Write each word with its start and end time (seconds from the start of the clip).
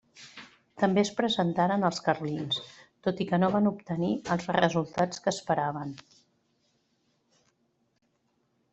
També 0.83 1.01
es 1.07 1.11
presentaren 1.19 1.85
els 1.89 2.01
carlins, 2.07 2.57
tot 3.09 3.21
i 3.25 3.29
que 3.33 3.41
no 3.43 3.51
van 3.57 3.71
obtenir 3.73 4.11
els 4.37 4.49
resultats 4.59 5.25
que 5.27 5.37
esperaven. 5.37 5.95